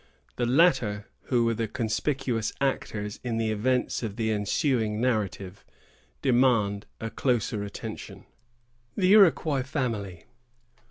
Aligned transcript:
The 0.35 0.47
latter, 0.47 1.05
who 1.25 1.45
were 1.45 1.53
the 1.53 1.67
conspicuous 1.67 2.51
actors 2.59 3.19
in 3.23 3.37
the 3.37 3.51
events 3.51 4.01
of 4.01 4.15
the 4.15 4.31
ensuing 4.31 4.99
narrative, 4.99 5.63
demand 6.23 6.87
a 6.99 7.11
closer 7.11 7.63
attention. 7.63 8.25
THE 8.97 9.13
IROQUOIS 9.13 9.61
FAMILY. 9.67 10.25